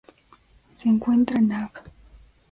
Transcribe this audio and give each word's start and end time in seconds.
Se 0.73 0.89
encuentra 0.89 1.37
en 1.37 1.51
Av. 1.51 1.69